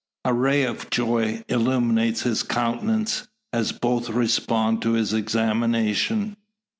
A 0.25 0.33
ray 0.33 0.63
of 0.63 0.89
joy 0.89 1.43
illuminates 1.47 2.23
his 2.23 2.41
countenance, 2.41 3.27
as 3.53 3.71
both 3.71 4.09
respond 4.09 4.81
to 4.81 4.93
his 4.93 5.13
examination. 5.13 6.37